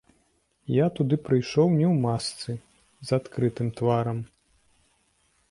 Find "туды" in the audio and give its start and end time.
0.99-1.15